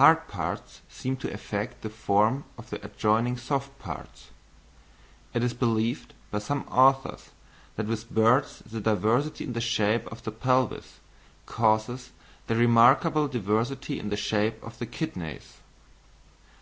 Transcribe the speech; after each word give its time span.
Hard 0.00 0.28
parts 0.28 0.80
seem 0.88 1.18
to 1.18 1.30
affect 1.30 1.82
the 1.82 1.90
form 1.90 2.44
of 2.56 2.72
adjoining 2.72 3.36
soft 3.36 3.78
parts; 3.78 4.30
it 5.34 5.44
is 5.44 5.52
believed 5.52 6.14
by 6.30 6.38
some 6.38 6.64
authors 6.70 7.32
that 7.76 7.86
with 7.86 8.10
birds 8.10 8.60
the 8.64 8.80
diversity 8.80 9.44
in 9.44 9.52
the 9.52 9.60
shape 9.60 10.06
of 10.10 10.22
the 10.22 10.32
pelvis 10.32 11.00
causes 11.44 12.12
the 12.46 12.56
remarkable 12.56 13.28
diversity 13.28 13.98
in 13.98 14.08
the 14.08 14.16
shape 14.16 14.56
of 14.62 14.78
the 14.78 14.86
kidneys. 14.86 15.58